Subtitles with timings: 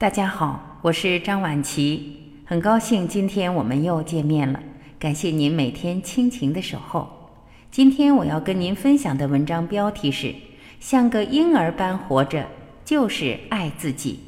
[0.00, 4.62] 大家好，我是张婉琪，很高兴今天我们又见面了。
[4.96, 7.32] 感谢您每天亲情的守候。
[7.72, 10.32] 今天我要跟您分享的文章标题是：
[10.78, 12.46] 像个婴儿般活着，
[12.84, 14.20] 就是爱自己。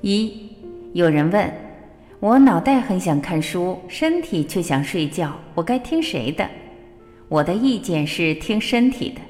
[0.00, 0.32] 一，
[0.92, 1.52] 有人问
[2.20, 6.48] 我，脑袋很想看书，身体却想睡觉，我该听谁的？
[7.28, 9.20] 我的意见是听身体的，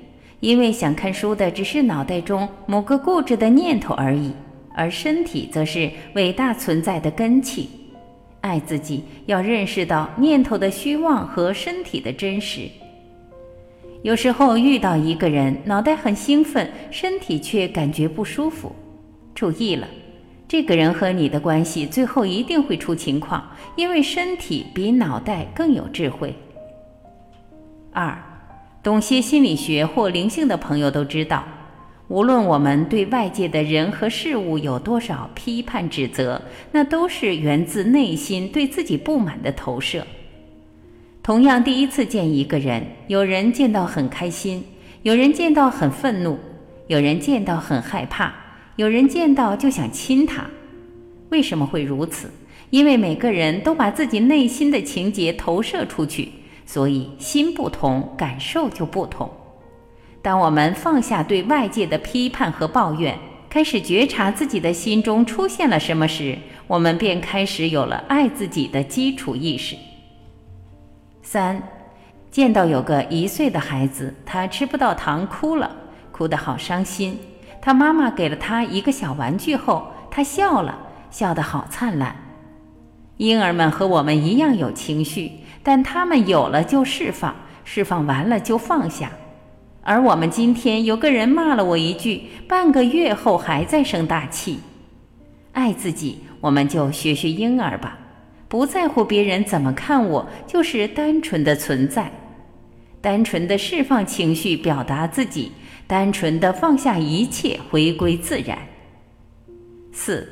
[0.41, 4.33] 因为想看书的只是脑袋中某个固执的念头而已，
[4.75, 7.71] 而身体则是伟大存在的根器。
[8.41, 12.69] 爱自己，要认识到念头的虚妄和身体的真实。
[14.03, 18.71] 有时候遇到一个人，脑袋很兴奋，身体却感觉不舒服，
[19.35, 19.89] 注意了。
[20.49, 26.35] 这个人和你的关系最后一定会出情况，因为身体比脑袋更有智慧。
[27.93, 28.17] 二，
[28.83, 31.45] 懂些心理学或灵性的朋友都知道，
[32.09, 36.41] 无论我们对外界的人和事物有多少批判指责，
[36.73, 40.07] 那都是源自内心对自己不满的投射。
[41.23, 44.65] 同样，第一次见一个人，有人见到很开心，
[45.03, 46.39] 有人见到很愤怒，
[46.87, 48.33] 有人见到很害怕。
[48.79, 50.47] 有人见到就想亲他，
[51.31, 52.31] 为什么会如此？
[52.71, 56.31] 因为每个人都把自己内心的情节投射出去，
[56.65, 59.29] 所以心不同，感受就不同。
[60.23, 63.19] 当我们放下对外界的批判和抱怨，
[63.51, 69.75] 开始觉察自己的心中出现了什么时，我们便开始有了爱自己的基础意识。
[71.25, 71.61] 三，
[72.31, 75.75] 见到有个一岁的孩子，他吃不到糖，哭了，
[76.13, 77.19] 哭得好伤心。
[77.69, 80.79] 他妈妈给了他一个小玩具后，他笑了，
[81.11, 82.17] 笑得好灿烂。
[83.19, 89.11] 婴儿们和我们一样有情绪，但他们有了就释放，释放完了就放下。
[89.83, 94.61] 而我们今天有个人骂了我一句，半个月后还在生大气。
[95.53, 97.99] 爱自己，我们就学学婴儿吧，
[98.49, 102.11] 不在乎别人怎么看我，就是单纯的存在，
[103.03, 105.53] 单纯的释放情绪，表达自己。
[105.89, 108.59] 单纯的放下一切，回归自然。
[109.91, 110.29] 四，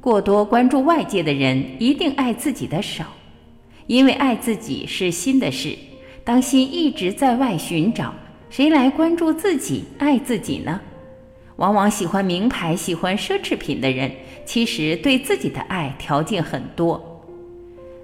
[0.00, 3.04] 过多关注外界的人，一定爱自己的少，
[3.88, 5.76] 因为爱自己是心的事。
[6.22, 8.14] 当心一直在外寻找，
[8.50, 10.80] 谁来关注自己、爱自己呢？
[11.56, 14.12] 往往喜欢名牌、喜欢奢侈品的人，
[14.46, 17.04] 其实对自己的爱条件很多。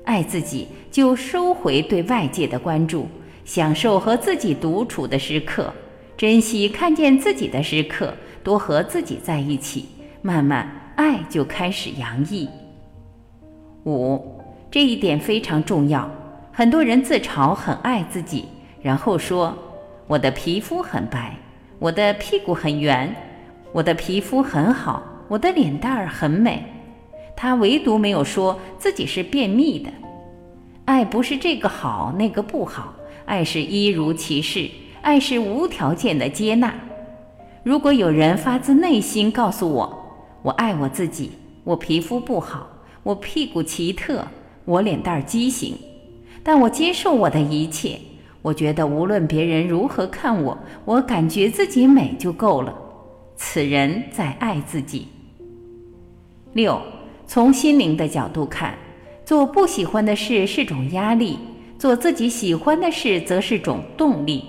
[0.05, 3.06] 爱自己，就收回对外界的关注，
[3.44, 5.73] 享受和自己独处的时刻。
[6.16, 9.87] 珍惜看见自己的时刻，多和自己在一起，
[10.22, 12.49] 慢慢爱就开始洋溢。
[13.84, 14.41] 五，
[14.71, 16.10] 这一点非常重要。
[16.53, 18.47] 很多人自嘲很爱自己，
[18.81, 19.55] 然后说
[20.06, 21.37] 我的皮肤很白，
[21.78, 23.15] 我的屁股很圆，
[23.72, 26.65] 我的皮肤很好，我的脸蛋儿很美。
[27.37, 29.91] 他唯独没有说自己是便秘的。
[30.87, 32.94] 爱不是这个好那个不好，
[33.26, 34.71] 爱是一如其事。
[35.06, 36.75] 爱是无条件的接纳。
[37.62, 40.05] 如果有人发自内心告诉我，
[40.43, 41.31] 我爱我自己，
[41.62, 42.67] 我皮肤不好，
[43.05, 44.27] 我屁股奇特，
[44.65, 45.77] 我脸蛋畸形，
[46.43, 48.00] 但我接受我的一切。
[48.43, 52.75] 我觉得无论别人如何看我，我感觉自己美就够了。
[53.37, 55.06] 此人在爱自己。
[56.53, 56.83] 六，
[57.28, 58.75] 从心灵的角度看，
[59.25, 61.38] 做不喜欢的事是种压力，
[61.78, 64.43] 做自己喜欢的事则是种动力。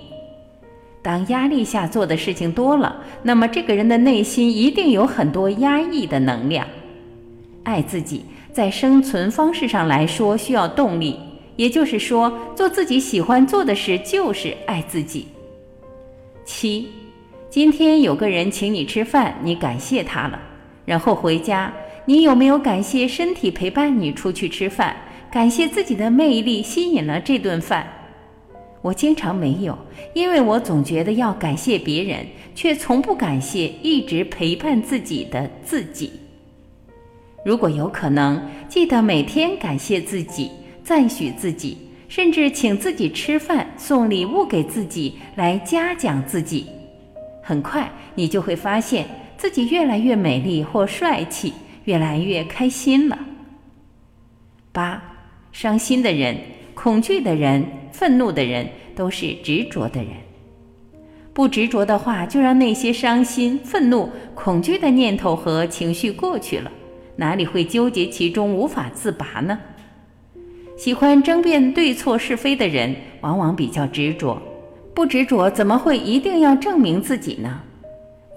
[1.08, 6.68] 当压力下做的事情多了，那么这个人的内心一定有很多压抑的能量。
[7.62, 11.18] 爱自己，在生存方式上来说需要动力，
[11.56, 15.26] 也就是说，做自己喜欢做的事就是爱自己。
[16.44, 16.90] 七，
[17.48, 20.38] 今天有个人请你吃饭，你感谢他了，
[20.84, 21.72] 然后回家，
[22.04, 24.94] 你有没有感谢身体陪伴你出去吃饭，
[25.32, 27.86] 感谢自己的魅力吸引了这顿饭？
[28.80, 29.76] 我经常没有，
[30.14, 36.12] 因为我总觉得要感谢别人，却从不感谢一直陪伴自己的自己。
[37.44, 40.50] 如果有可能，记得每天感谢自己，
[40.82, 41.76] 赞许自己，
[42.08, 46.66] 甚至请自己吃饭、送礼物给自己，来嘉奖自己。
[47.42, 51.52] 很快，你就会发现自己越来越美丽或帅气，
[51.84, 53.18] 越来越开心了。
[54.70, 55.02] 八，
[55.50, 56.36] 伤心的人、
[56.80, 57.64] 恐惧的人。
[57.90, 60.12] 愤怒的人都是执着的人。
[61.32, 66.70] 不执着的话，就让那些伤心、愤怒、恐惧的念头和情绪过去了，
[67.16, 69.58] 哪里会纠结其中无法自拔呢？
[70.76, 74.40] 喜欢争辩对错是非的人，往往比较执着。
[74.94, 77.60] 不执着，怎么会一定要证明自己呢？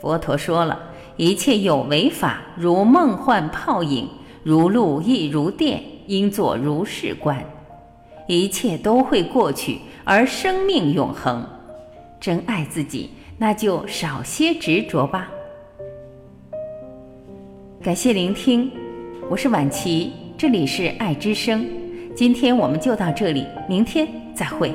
[0.02, 0.80] 佛陀说了
[1.18, 4.08] 一切有为法，如梦幻泡影，
[4.42, 7.46] 如露亦如电，应作如是观。
[8.32, 11.46] 一切都会过去，而生命永恒。
[12.18, 15.30] 真爱自己，那就少些执着吧。
[17.84, 18.72] 感谢聆听，
[19.30, 21.68] 我是婉琪，这里是爱之声。
[22.16, 24.72] 今天我们就到这里，明天再会。